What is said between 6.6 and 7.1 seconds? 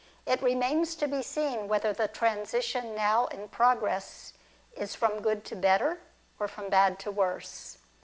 bad